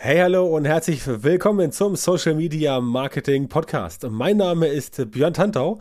[0.00, 4.06] Hey, hallo und herzlich willkommen zum Social Media Marketing Podcast.
[4.08, 5.80] Mein Name ist Björn Tantau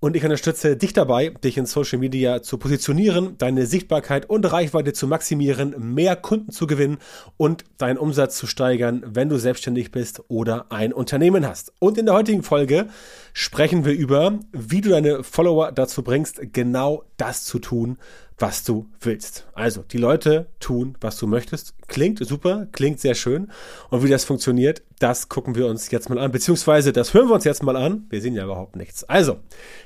[0.00, 4.94] und ich unterstütze dich dabei, dich in Social Media zu positionieren, deine Sichtbarkeit und Reichweite
[4.94, 6.96] zu maximieren, mehr Kunden zu gewinnen
[7.36, 11.74] und deinen Umsatz zu steigern, wenn du selbstständig bist oder ein Unternehmen hast.
[11.78, 12.86] Und in der heutigen Folge
[13.34, 17.98] sprechen wir über, wie du deine Follower dazu bringst, genau das zu tun,
[18.38, 19.46] was du willst.
[19.54, 21.74] Also, die Leute tun, was du möchtest.
[21.88, 23.50] Klingt super, klingt sehr schön.
[23.90, 26.30] Und wie das funktioniert, das gucken wir uns jetzt mal an.
[26.30, 28.06] Beziehungsweise, das hören wir uns jetzt mal an.
[28.10, 29.02] Wir sehen ja überhaupt nichts.
[29.04, 29.40] Also,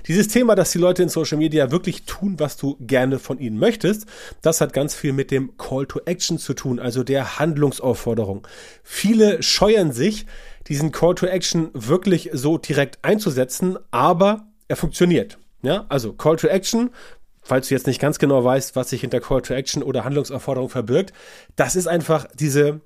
[0.07, 3.59] dieses Thema, dass die Leute in Social Media wirklich tun, was du gerne von ihnen
[3.59, 4.07] möchtest,
[4.43, 8.47] das hat ganz viel mit dem Call to Action zu tun, also der Handlungsaufforderung.
[8.83, 10.27] Viele scheuen sich,
[10.69, 15.39] diesen Call to Action wirklich so direkt einzusetzen, aber er funktioniert.
[15.63, 16.91] Ja, also Call to Action
[17.43, 20.69] falls du jetzt nicht ganz genau weißt, was sich hinter Call to Action oder Handlungsaufforderung
[20.69, 21.13] verbirgt,
[21.57, 22.81] das ist einfach diese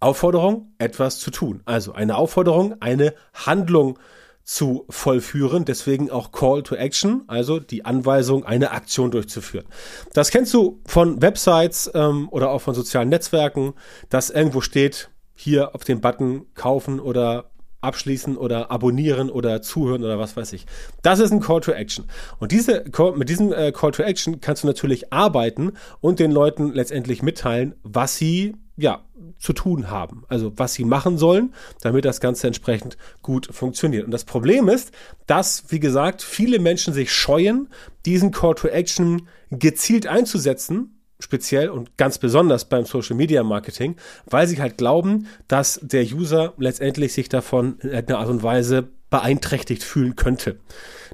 [0.00, 1.62] Aufforderung, etwas zu tun.
[1.64, 3.98] Also eine Aufforderung, eine Handlung
[4.44, 9.66] zu vollführen, deswegen auch Call to Action, also die Anweisung, eine Aktion durchzuführen.
[10.14, 13.74] Das kennst du von Websites ähm, oder auch von sozialen Netzwerken,
[14.08, 20.18] dass irgendwo steht, hier auf den Button kaufen oder abschließen oder abonnieren oder zuhören oder
[20.18, 20.66] was weiß ich.
[21.02, 22.06] Das ist ein Call to Action.
[22.38, 22.84] Und diese,
[23.16, 27.74] mit diesem äh, Call to Action kannst du natürlich arbeiten und den Leuten letztendlich mitteilen,
[27.82, 29.04] was sie ja,
[29.38, 30.24] zu tun haben.
[30.28, 34.04] Also was sie machen sollen, damit das Ganze entsprechend gut funktioniert.
[34.04, 34.92] Und das Problem ist,
[35.26, 37.68] dass, wie gesagt, viele Menschen sich scheuen,
[38.06, 44.46] diesen Call to Action gezielt einzusetzen, speziell und ganz besonders beim Social Media Marketing, weil
[44.46, 49.82] sie halt glauben, dass der User letztendlich sich davon in einer Art und Weise beeinträchtigt
[49.82, 50.60] fühlen könnte.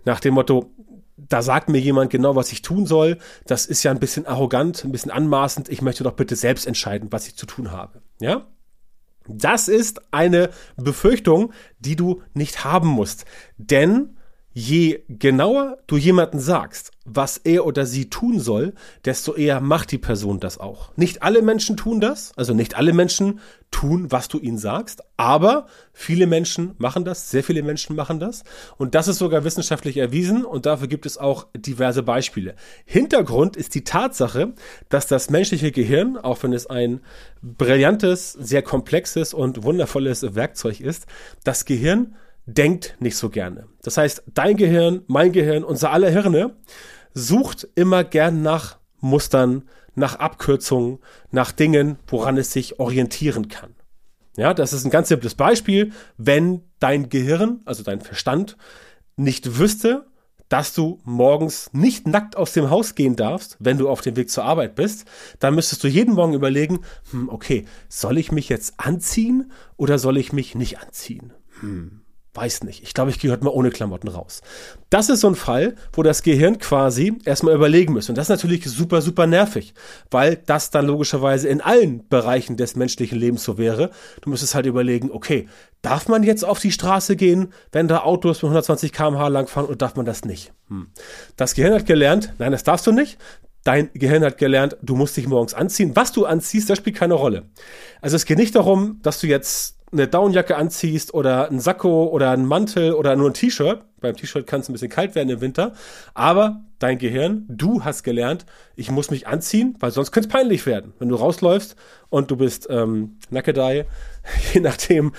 [0.04, 0.70] Nach dem Motto,
[1.16, 3.18] da sagt mir jemand genau, was ich tun soll.
[3.46, 5.68] Das ist ja ein bisschen arrogant, ein bisschen anmaßend.
[5.68, 8.02] Ich möchte doch bitte selbst entscheiden, was ich zu tun habe.
[8.20, 8.46] Ja?
[9.26, 13.24] Das ist eine Befürchtung, die du nicht haben musst.
[13.56, 14.16] Denn
[14.54, 18.72] je genauer du jemanden sagst, was er oder sie tun soll,
[19.04, 20.96] desto eher macht die Person das auch.
[20.96, 23.40] Nicht alle Menschen tun das, also nicht alle Menschen
[23.72, 28.44] tun, was du ihnen sagst, aber viele Menschen machen das, sehr viele Menschen machen das
[28.78, 32.54] und das ist sogar wissenschaftlich erwiesen und dafür gibt es auch diverse Beispiele.
[32.84, 34.54] Hintergrund ist die Tatsache,
[34.88, 37.00] dass das menschliche Gehirn, auch wenn es ein
[37.42, 41.06] brillantes, sehr komplexes und wundervolles Werkzeug ist,
[41.42, 42.14] das Gehirn
[42.46, 43.66] denkt nicht so gerne.
[43.82, 46.56] Das heißt, dein Gehirn, mein Gehirn, unser aller Hirne
[47.14, 50.98] sucht immer gern nach Mustern, nach Abkürzungen,
[51.30, 53.74] nach Dingen, woran es sich orientieren kann.
[54.36, 55.92] Ja, das ist ein ganz simples Beispiel.
[56.16, 58.56] Wenn dein Gehirn, also dein Verstand,
[59.16, 60.06] nicht wüsste,
[60.48, 64.30] dass du morgens nicht nackt aus dem Haus gehen darfst, wenn du auf dem Weg
[64.30, 65.06] zur Arbeit bist,
[65.38, 70.18] dann müsstest du jeden Morgen überlegen, hm, okay, soll ich mich jetzt anziehen oder soll
[70.18, 71.32] ich mich nicht anziehen?
[71.60, 72.03] Hm.
[72.36, 72.82] Weiß nicht.
[72.82, 74.42] Ich glaube, ich gehe heute mal ohne Klamotten raus.
[74.90, 78.08] Das ist so ein Fall, wo das Gehirn quasi erstmal überlegen muss.
[78.08, 79.72] Und das ist natürlich super, super nervig,
[80.10, 83.90] weil das dann logischerweise in allen Bereichen des menschlichen Lebens so wäre.
[84.20, 85.48] Du müsstest halt überlegen, okay,
[85.80, 89.76] darf man jetzt auf die Straße gehen, wenn da Autos mit 120 km/h langfahren oder
[89.76, 90.52] darf man das nicht?
[90.68, 90.88] Hm.
[91.36, 93.16] Das Gehirn hat gelernt, nein, das darfst du nicht.
[93.62, 95.92] Dein Gehirn hat gelernt, du musst dich morgens anziehen.
[95.94, 97.44] Was du anziehst, das spielt keine Rolle.
[98.02, 102.30] Also es geht nicht darum, dass du jetzt eine Downjacke anziehst oder ein Sakko oder
[102.30, 105.40] ein Mantel oder nur ein T-Shirt, beim T-Shirt kann es ein bisschen kalt werden im
[105.40, 105.72] Winter,
[106.12, 108.44] aber dein Gehirn, du hast gelernt,
[108.76, 110.92] ich muss mich anziehen, weil sonst könnte es peinlich werden.
[110.98, 111.76] Wenn du rausläufst
[112.10, 113.86] und du bist ähm, Nackedei,
[114.52, 115.12] je nachdem,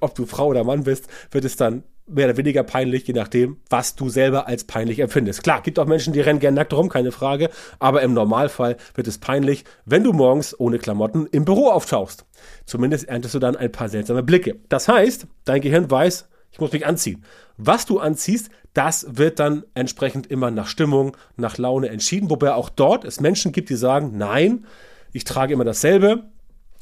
[0.00, 3.58] ob du Frau oder Mann bist, wird es dann mehr oder weniger peinlich, je nachdem,
[3.70, 5.42] was du selber als peinlich empfindest.
[5.42, 7.48] Klar, gibt auch Menschen, die rennen gern nackt rum, keine Frage,
[7.78, 12.26] aber im Normalfall wird es peinlich, wenn du morgens ohne Klamotten im Büro auftauchst.
[12.66, 14.56] Zumindest erntest du dann ein paar seltsame Blicke.
[14.68, 17.24] Das heißt, dein Gehirn weiß, ich muss mich anziehen.
[17.56, 22.68] Was du anziehst, das wird dann entsprechend immer nach Stimmung, nach Laune entschieden, wobei auch
[22.68, 24.66] dort es Menschen gibt, die sagen, nein,
[25.12, 26.24] ich trage immer dasselbe,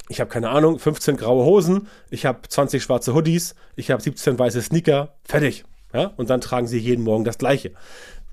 [0.09, 4.37] ich habe keine Ahnung, 15 graue Hosen, ich habe 20 schwarze Hoodies, ich habe 17
[4.37, 5.63] weiße Sneaker, fertig.
[5.93, 6.13] Ja?
[6.17, 7.71] Und dann tragen sie jeden Morgen das Gleiche.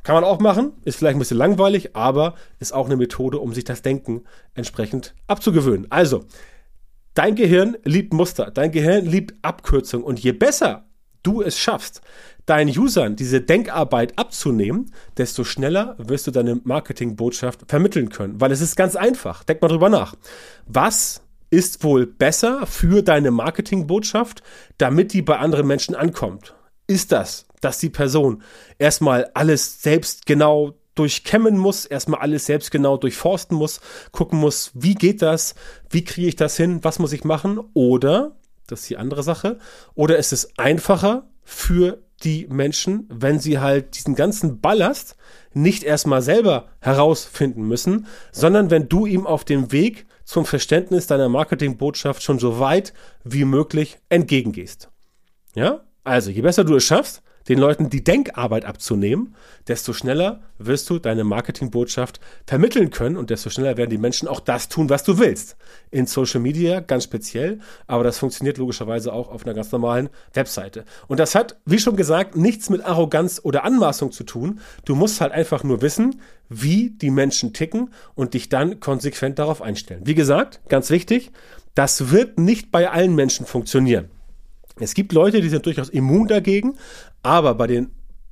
[0.03, 3.53] Kann man auch machen, ist vielleicht ein bisschen langweilig, aber ist auch eine Methode, um
[3.53, 5.87] sich das Denken entsprechend abzugewöhnen.
[5.91, 6.25] Also,
[7.15, 10.87] dein Gehirn liebt Muster, dein Gehirn liebt Abkürzung und je besser
[11.23, 12.01] du es schaffst,
[12.47, 18.41] deinen Usern diese Denkarbeit abzunehmen, desto schneller wirst du deine Marketingbotschaft vermitteln können.
[18.41, 19.45] Weil es ist ganz einfach.
[19.45, 20.15] Denk mal drüber nach.
[20.67, 24.43] Was ist wohl besser für deine Marketingbotschaft,
[24.77, 26.55] damit die bei anderen Menschen ankommt?
[26.87, 28.43] Ist das, dass die Person
[28.79, 33.81] erstmal alles selbst genau durchkämmen muss, erstmal alles selbst genau durchforsten muss,
[34.11, 35.55] gucken muss, wie geht das,
[35.91, 38.37] wie kriege ich das hin, was muss ich machen oder,
[38.67, 39.59] das ist die andere Sache,
[39.95, 45.17] oder ist es einfacher für die Menschen, wenn sie halt diesen ganzen Ballast
[45.53, 51.31] nicht erstmal selber herausfinden müssen, sondern wenn du ihm auf dem Weg zum Verständnis deiner
[51.31, 52.93] Marketingbotschaft schon so weit
[53.25, 54.91] wie möglich entgegengehst.
[55.55, 55.87] Ja?
[56.05, 59.35] Also, je besser du es schaffst, den Leuten die Denkarbeit abzunehmen,
[59.67, 64.41] desto schneller wirst du deine Marketingbotschaft vermitteln können und desto schneller werden die Menschen auch
[64.41, 65.57] das tun, was du willst.
[65.91, 70.85] In Social Media ganz speziell, aber das funktioniert logischerweise auch auf einer ganz normalen Webseite.
[71.07, 74.61] Und das hat, wie schon gesagt, nichts mit Arroganz oder Anmaßung zu tun.
[74.85, 79.63] Du musst halt einfach nur wissen, wie die Menschen ticken und dich dann konsequent darauf
[79.63, 80.03] einstellen.
[80.05, 81.31] Wie gesagt, ganz wichtig,
[81.75, 84.11] das wird nicht bei allen Menschen funktionieren.
[84.81, 86.77] Es gibt Leute, die sind durchaus immun dagegen,
[87.23, 87.91] aber bei den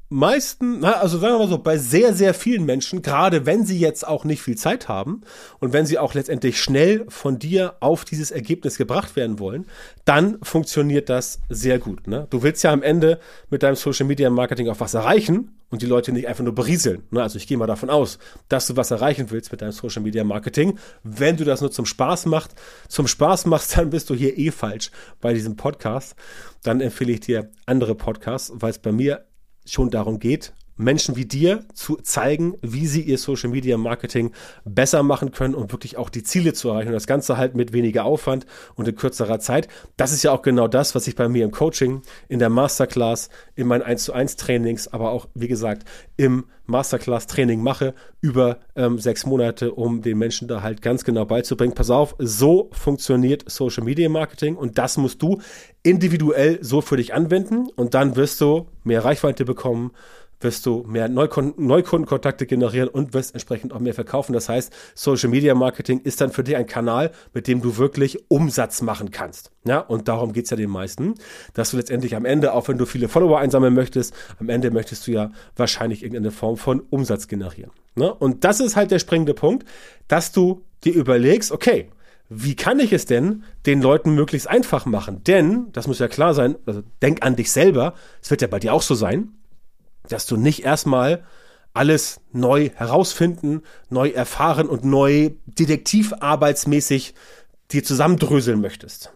[0.09, 4.07] meisten, also sagen wir mal so, bei sehr, sehr vielen Menschen, gerade wenn sie jetzt
[4.07, 5.23] auch nicht viel Zeit haben
[5.59, 9.67] und wenn sie auch letztendlich schnell von dir auf dieses Ergebnis gebracht werden wollen,
[10.05, 12.07] dann funktioniert das sehr gut.
[12.07, 12.29] Ne?
[12.31, 13.19] Du willst ja am Ende
[13.51, 17.03] mit deinem Social Media Marketing auch was erreichen und die Leute nicht einfach nur berieseln.
[17.11, 17.23] Ne?
[17.23, 18.19] Also ich gehe mal davon aus,
[18.49, 20.79] dass du was erreichen willst mit deinem Social Media Marketing.
[21.03, 22.55] Wenn du das nur zum Spaß machst,
[22.89, 26.15] zum Spaß machst, dann bist du hier eh falsch bei diesem Podcast.
[26.63, 29.25] Dann empfehle ich dir andere Podcasts, weil es bei mir
[29.67, 34.33] schon darum geht, Menschen wie dir zu zeigen, wie sie ihr Social Media Marketing
[34.65, 36.89] besser machen können, um wirklich auch die Ziele zu erreichen.
[36.89, 39.69] Und das Ganze halt mit weniger Aufwand und in kürzerer Zeit.
[39.97, 43.31] Das ist ja auch genau das, was ich bei mir im Coaching, in der Masterclass,
[43.55, 45.85] in meinen 1 zu 1 Trainings, aber auch, wie gesagt,
[46.17, 51.25] im Masterclass Training mache über ähm, sechs Monate, um den Menschen da halt ganz genau
[51.25, 51.75] beizubringen.
[51.75, 55.41] Pass auf, so funktioniert Social Media Marketing und das musst du
[55.83, 59.93] individuell so für dich anwenden und dann wirst du mehr Reichweite bekommen
[60.41, 64.33] wirst du mehr Neukunden, Neukundenkontakte generieren und wirst entsprechend auch mehr verkaufen.
[64.33, 68.19] Das heißt, Social Media Marketing ist dann für dich ein Kanal, mit dem du wirklich
[68.29, 69.51] Umsatz machen kannst.
[69.65, 71.15] Ja, und darum geht's ja den meisten,
[71.55, 75.07] dass du letztendlich am Ende, auch wenn du viele Follower einsammeln möchtest, am Ende möchtest
[75.07, 77.71] du ja wahrscheinlich irgendeine Form von Umsatz generieren.
[77.95, 78.13] Ne?
[78.13, 79.67] Und das ist halt der springende Punkt,
[80.07, 81.91] dass du dir überlegst, okay,
[82.29, 85.23] wie kann ich es denn den Leuten möglichst einfach machen?
[85.25, 88.59] Denn, das muss ja klar sein, also denk an dich selber, es wird ja bei
[88.59, 89.33] dir auch so sein,
[90.09, 91.25] dass du nicht erstmal
[91.73, 97.15] alles neu herausfinden, neu erfahren und neu detektivarbeitsmäßig
[97.73, 99.13] dir zusammendröseln möchtest.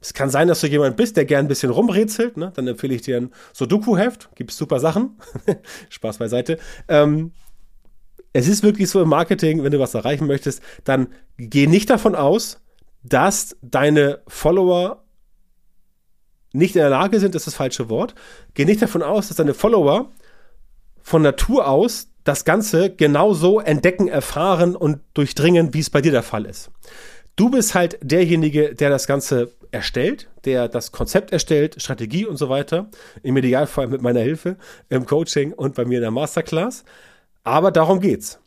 [0.00, 2.36] Es kann sein, dass du jemand bist, der gern ein bisschen rumrätselt.
[2.36, 2.52] Ne?
[2.54, 4.30] Dann empfehle ich dir ein Sudoku-Heft.
[4.36, 5.18] Gibt super Sachen.
[5.88, 6.58] Spaß beiseite.
[6.86, 7.32] Ähm,
[8.32, 12.14] es ist wirklich so im Marketing, wenn du was erreichen möchtest, dann geh nicht davon
[12.14, 12.60] aus,
[13.02, 15.02] dass deine Follower
[16.52, 18.14] nicht in der Lage sind, das ist das falsche Wort.
[18.54, 20.10] Geh nicht davon aus, dass deine Follower
[21.08, 26.22] von Natur aus das Ganze genauso entdecken, erfahren und durchdringen, wie es bei dir der
[26.22, 26.70] Fall ist.
[27.34, 32.50] Du bist halt derjenige, der das Ganze erstellt, der das Konzept erstellt, Strategie und so
[32.50, 32.90] weiter.
[33.22, 34.58] Im Idealfall mit meiner Hilfe
[34.90, 36.84] im Coaching und bei mir in der Masterclass.
[37.42, 38.38] Aber darum geht's.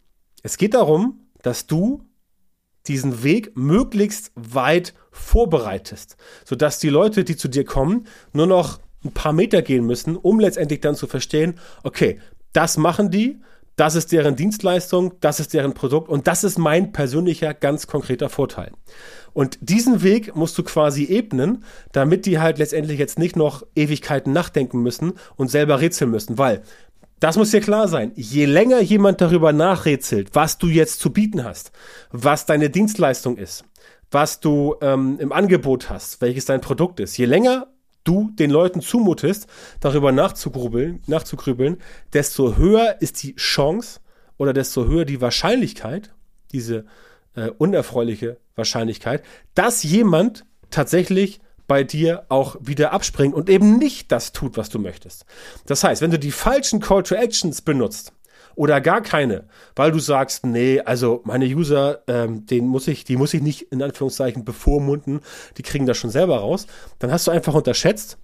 [0.43, 2.03] Es geht darum, dass du
[2.85, 6.15] diesen Weg möglichst weit vorbereitest,
[6.45, 10.39] sodass die Leute, die zu dir kommen, nur noch ein paar Meter gehen müssen, um
[10.39, 12.19] letztendlich dann zu verstehen, okay,
[12.53, 13.41] das machen die,
[13.75, 18.29] das ist deren Dienstleistung, das ist deren Produkt und das ist mein persönlicher ganz konkreter
[18.29, 18.71] Vorteil.
[19.33, 24.33] Und diesen Weg musst du quasi ebnen, damit die halt letztendlich jetzt nicht noch Ewigkeiten
[24.33, 26.63] nachdenken müssen und selber rätseln müssen, weil
[27.21, 28.11] das muss dir klar sein.
[28.15, 31.71] Je länger jemand darüber nachrätselt, was du jetzt zu bieten hast,
[32.11, 33.63] was deine Dienstleistung ist,
[34.09, 37.67] was du ähm, im Angebot hast, welches dein Produkt ist, je länger
[38.03, 39.47] du den Leuten zumutest,
[39.79, 41.77] darüber nachzugrübeln, nachzugrübeln,
[42.13, 43.99] desto höher ist die Chance
[44.37, 46.13] oder desto höher die Wahrscheinlichkeit,
[46.51, 46.85] diese
[47.35, 49.23] äh, unerfreuliche Wahrscheinlichkeit,
[49.55, 54.79] dass jemand tatsächlich bei dir auch wieder abspringt und eben nicht das tut, was du
[54.79, 55.25] möchtest.
[55.67, 58.11] Das heißt, wenn du die falschen Call to Actions benutzt,
[58.61, 63.17] oder gar keine, weil du sagst, nee, also meine User, ähm, den muss ich, die
[63.17, 65.21] muss ich nicht in Anführungszeichen bevormunden,
[65.57, 66.67] die kriegen das schon selber raus,
[66.99, 68.19] dann hast du einfach unterschätzt,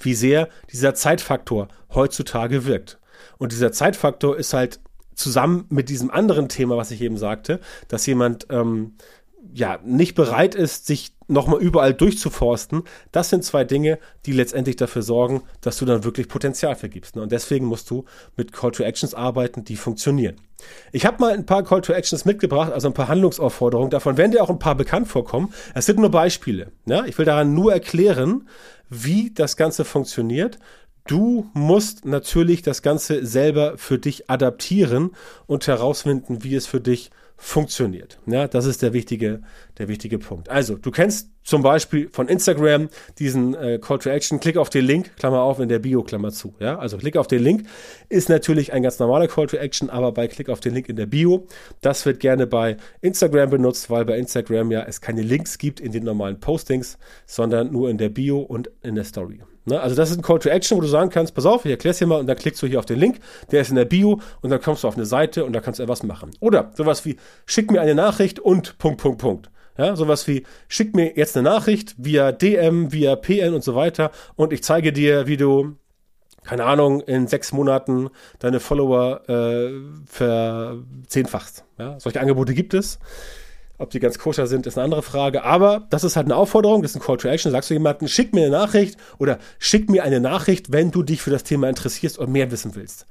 [0.00, 2.98] wie sehr dieser Zeitfaktor heutzutage wirkt.
[3.38, 4.80] Und dieser Zeitfaktor ist halt
[5.14, 8.96] zusammen mit diesem anderen Thema, was ich eben sagte, dass jemand ähm,
[9.52, 15.02] ja nicht bereit ist, sich nochmal überall durchzuforsten, das sind zwei Dinge, die letztendlich dafür
[15.02, 17.16] sorgen, dass du dann wirklich Potenzial vergibst.
[17.16, 17.22] Ne?
[17.22, 18.04] Und deswegen musst du
[18.36, 20.36] mit Call to Actions arbeiten, die funktionieren.
[20.92, 23.90] Ich habe mal ein paar Call to Actions mitgebracht, also ein paar Handlungsaufforderungen.
[23.90, 25.52] Davon werden dir auch ein paar bekannt vorkommen.
[25.74, 26.72] Es sind nur Beispiele.
[26.86, 27.04] Ja?
[27.04, 28.48] Ich will daran nur erklären,
[28.88, 30.58] wie das Ganze funktioniert.
[31.06, 35.10] du musst natürlich das Ganze selber für dich adaptieren
[35.46, 37.23] und herausfinden, wie es für dich funktioniert.
[38.26, 39.42] Ja, das ist der wichtige,
[39.78, 40.48] der wichtige Punkt.
[40.48, 44.86] Also, du kennst zum Beispiel von Instagram diesen äh, Call to Action, klick auf den
[44.86, 46.54] Link, Klammer auf, in der Bio, Klammer zu.
[46.58, 47.66] Ja, also klick auf den Link
[48.08, 50.96] ist natürlich ein ganz normaler Call to Action, aber bei Klick auf den Link in
[50.96, 51.46] der Bio,
[51.82, 55.92] das wird gerne bei Instagram benutzt, weil bei Instagram ja es keine Links gibt in
[55.92, 56.96] den normalen Postings,
[57.26, 59.40] sondern nur in der Bio und in der Story.
[59.64, 59.80] Ne?
[59.80, 61.92] Also das ist ein Call to Action, wo du sagen kannst, pass auf, ich erkläre
[61.92, 63.18] es dir mal und dann klickst du hier auf den Link,
[63.50, 65.78] der ist in der Bio und dann kommst du auf eine Seite und da kannst
[65.78, 66.30] du etwas machen.
[66.40, 67.16] Oder sowas wie,
[67.46, 69.50] schick mir eine Nachricht und Punkt, Punkt, Punkt.
[69.76, 74.12] Ja, sowas wie, schick mir jetzt eine Nachricht via DM, via PN und so weiter
[74.36, 75.76] und ich zeige dir, wie du,
[76.44, 79.72] keine Ahnung, in sechs Monaten deine Follower äh,
[80.06, 81.64] verzehnfachst.
[81.78, 82.98] Ja, solche Angebote gibt es.
[83.84, 85.44] Ob die ganz koscher sind, ist eine andere Frage.
[85.44, 87.52] Aber das ist halt eine Aufforderung, das ist ein Call to Action.
[87.52, 91.20] Sagst du jemanden, schick mir eine Nachricht oder schick mir eine Nachricht, wenn du dich
[91.20, 93.06] für das Thema interessierst und mehr wissen willst.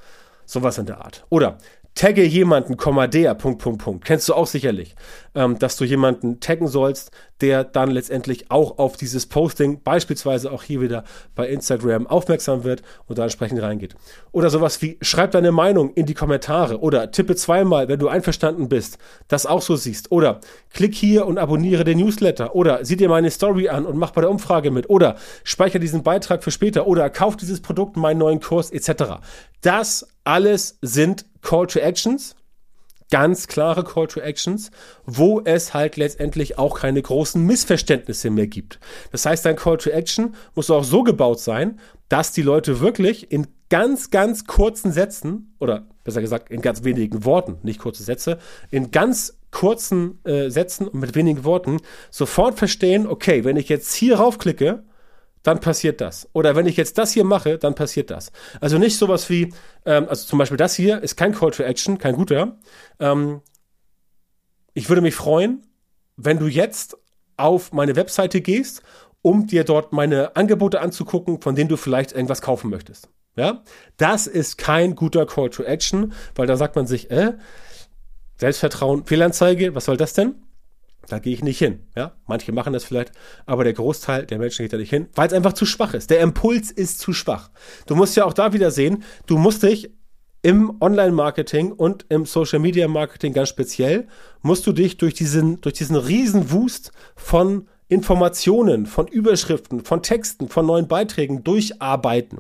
[0.48, 1.28] Sowas in der Art.
[1.30, 1.60] Oder
[1.94, 2.76] tagge jemanden,
[3.12, 4.06] der, Punkt, Punkt, Punkt.
[4.06, 4.96] Kennst du auch sicherlich,
[5.36, 7.12] ähm, dass du jemanden taggen sollst,
[7.42, 11.04] der dann letztendlich auch auf dieses Posting, beispielsweise auch hier wieder
[11.36, 13.96] bei Instagram, aufmerksam wird und da entsprechend reingeht.
[14.32, 18.70] Oder sowas wie, schreib deine Meinung in die Kommentare oder tippe zweimal, wenn du einverstanden
[18.70, 18.98] bist,
[19.28, 20.12] das auch so siehst.
[20.12, 20.40] Oder
[20.72, 22.56] klick hier und abonniere den Newsletter.
[22.56, 24.90] Oder sieh dir meine Story an und mach bei der Umfrage mit.
[24.90, 26.88] Oder speicher diesen Beitrag für später.
[26.88, 29.20] Oder kauf dieses Produkt, meinen neuen Kurs etc.
[29.62, 32.36] Das alles sind Call to Actions,
[33.14, 34.72] ganz klare Call to Actions,
[35.06, 38.80] wo es halt letztendlich auch keine großen Missverständnisse mehr gibt.
[39.12, 41.80] Das heißt, dein Call to Action muss auch so gebaut sein,
[42.10, 47.24] dass die Leute wirklich in ganz, ganz kurzen Sätzen oder besser gesagt in ganz wenigen
[47.24, 48.40] Worten, nicht kurze Sätze,
[48.72, 53.94] in ganz kurzen äh, Sätzen und mit wenigen Worten sofort verstehen, okay, wenn ich jetzt
[53.94, 54.86] hier raufklicke,
[55.44, 56.28] dann passiert das.
[56.34, 58.32] Oder wenn ich jetzt das hier mache, dann passiert das.
[58.62, 59.54] Also nicht sowas wie,
[59.86, 62.58] ähm, also zum Beispiel das hier ist kein Call to Action, kein guter.
[63.00, 63.42] Ähm,
[64.74, 65.68] ich würde mich freuen,
[66.16, 66.98] wenn du jetzt
[67.38, 68.82] auf meine Webseite gehst,
[69.22, 73.10] um dir dort meine Angebote anzugucken, von denen du vielleicht irgendwas kaufen möchtest.
[73.36, 73.64] Ja,
[73.98, 77.34] das ist kein guter Call to Action, weil da sagt man sich, äh,
[78.36, 80.43] Selbstvertrauen, Fehlanzeige, was soll das denn?
[81.08, 81.80] Da gehe ich nicht hin.
[81.96, 83.12] Ja, manche machen das vielleicht,
[83.46, 86.10] aber der Großteil der Menschen geht da nicht hin, weil es einfach zu schwach ist.
[86.10, 87.50] Der Impuls ist zu schwach.
[87.88, 89.92] Du musst ja auch da wieder sehen, du musst dich
[90.44, 94.08] im Online-Marketing und im Social-Media-Marketing ganz speziell,
[94.42, 100.66] musst du dich durch diesen, durch diesen Riesenwust von Informationen, von Überschriften, von Texten, von
[100.66, 102.40] neuen Beiträgen durcharbeiten.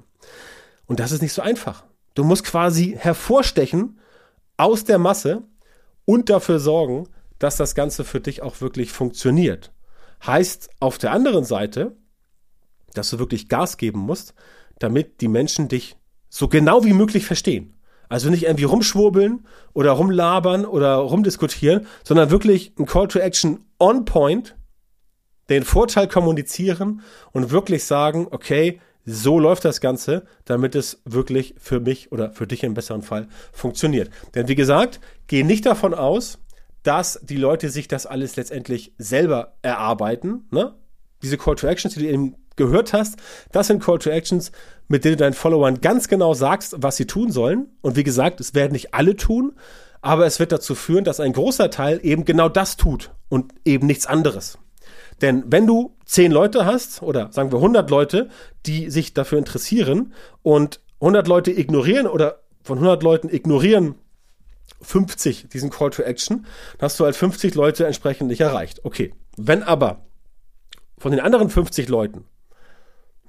[0.86, 1.86] Und das ist nicht so einfach.
[2.14, 4.00] Du musst quasi hervorstechen
[4.58, 5.44] aus der Masse
[6.06, 7.08] und dafür sorgen,
[7.44, 9.74] dass das Ganze für dich auch wirklich funktioniert.
[10.26, 11.98] Heißt auf der anderen Seite,
[12.94, 14.34] dass du wirklich Gas geben musst,
[14.80, 15.98] damit die Menschen dich
[16.30, 17.74] so genau wie möglich verstehen.
[18.08, 24.06] Also nicht irgendwie rumschwurbeln oder rumlabern oder rumdiskutieren, sondern wirklich ein Call to Action on
[24.06, 24.56] point,
[25.50, 31.82] den Vorteil kommunizieren und wirklich sagen, okay, so läuft das Ganze, damit es wirklich für
[31.82, 34.10] mich oder für dich im besseren Fall funktioniert.
[34.34, 36.40] Denn wie gesagt, geh nicht davon aus,
[36.84, 40.48] dass die Leute sich das alles letztendlich selber erarbeiten.
[40.52, 40.76] Ne?
[41.22, 43.18] Diese Call to Actions, die du eben gehört hast,
[43.52, 44.52] das sind Call to Actions,
[44.88, 47.68] mit denen du deinen Followern ganz genau sagst, was sie tun sollen.
[47.82, 49.54] Und wie gesagt, es werden nicht alle tun,
[50.02, 53.88] aber es wird dazu führen, dass ein großer Teil eben genau das tut und eben
[53.88, 54.58] nichts anderes.
[55.22, 58.30] Denn wenn du zehn Leute hast oder sagen wir 100 Leute,
[58.66, 63.96] die sich dafür interessieren und 100 Leute ignorieren oder von 100 Leuten ignorieren
[64.84, 66.46] 50 diesen Call to Action,
[66.78, 68.82] dann hast du halt 50 Leute entsprechend nicht erreicht.
[68.84, 69.14] Okay.
[69.38, 70.06] Wenn aber
[70.98, 72.26] von den anderen 50 Leuten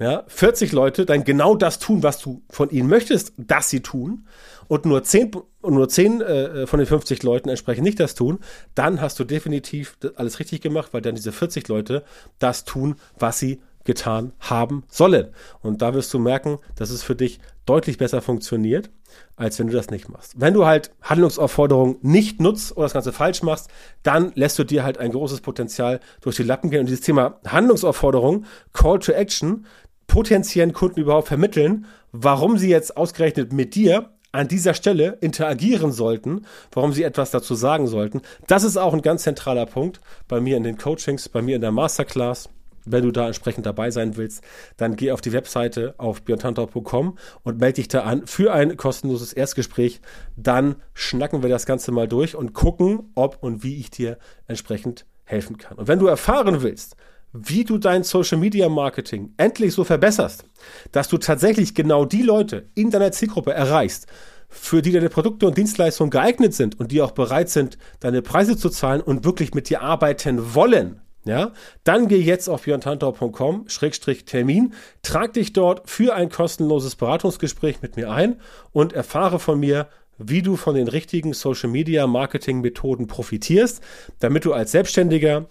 [0.01, 4.27] ja, 40 Leute dann genau das tun, was du von ihnen möchtest, dass sie tun,
[4.67, 5.33] und nur 10,
[5.63, 8.41] nur 10 äh, von den 50 Leuten entsprechend nicht das tun,
[8.75, 12.03] dann hast du definitiv alles richtig gemacht, weil dann diese 40 Leute
[12.39, 15.29] das tun, was sie getan haben sollen.
[15.61, 18.91] Und da wirst du merken, dass es für dich deutlich besser funktioniert,
[19.37, 20.35] als wenn du das nicht machst.
[20.37, 23.71] Wenn du halt Handlungsaufforderungen nicht nutzt oder das Ganze falsch machst,
[24.03, 26.81] dann lässt du dir halt ein großes Potenzial durch die Lappen gehen.
[26.81, 29.67] Und dieses Thema Handlungsaufforderung, Call to Action,
[30.07, 36.45] potenziellen Kunden überhaupt vermitteln, warum sie jetzt ausgerechnet mit dir an dieser Stelle interagieren sollten,
[36.73, 38.21] warum sie etwas dazu sagen sollten.
[38.49, 41.63] Das ist auch ein ganz zentraler Punkt bei mir in den Coachings, bei mir in
[41.63, 42.49] der Masterclass.
[42.87, 44.43] Wenn du da entsprechend dabei sein willst,
[44.77, 49.33] dann geh auf die Webseite auf björntantau.com und melde dich da an für ein kostenloses
[49.33, 50.01] Erstgespräch.
[50.37, 55.07] Dann schnacken wir das Ganze mal durch und gucken, ob und wie ich dir entsprechend
[55.25, 55.79] helfen kann.
[55.79, 56.97] Und wenn du erfahren willst,
[57.33, 60.45] wie du dein Social Media Marketing endlich so verbesserst,
[60.93, 64.07] dass du tatsächlich genau die Leute in deiner Zielgruppe erreichst,
[64.49, 68.57] für die deine Produkte und Dienstleistungen geeignet sind und die auch bereit sind, deine Preise
[68.57, 71.53] zu zahlen und wirklich mit dir arbeiten wollen, ja,
[71.85, 78.41] dann geh jetzt auf björntantau.com-termin, trag dich dort für ein kostenloses Beratungsgespräch mit mir ein
[78.73, 79.87] und erfahre von mir,
[80.19, 83.83] wie du von den richtigen Social Media Marketing Methoden profitierst,
[84.21, 85.47] damit du als Selbstständiger,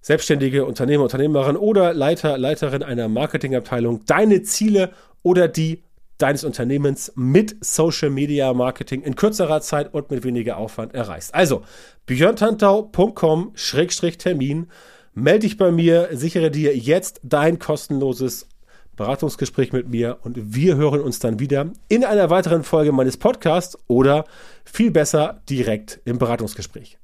[0.00, 4.90] selbstständige Unternehmer, Unternehmerin oder Leiter, Leiterin einer Marketingabteilung deine Ziele
[5.22, 5.84] oder die
[6.18, 11.34] deines Unternehmens mit Social Media Marketing in kürzerer Zeit und mit weniger Aufwand erreichst.
[11.34, 11.62] Also
[12.06, 14.68] björntantau.com-termin.
[15.14, 18.46] Melde dich bei mir, sichere dir jetzt dein kostenloses
[18.96, 23.76] Beratungsgespräch mit mir und wir hören uns dann wieder in einer weiteren Folge meines Podcasts
[23.88, 24.24] oder
[24.64, 26.98] viel besser direkt im Beratungsgespräch.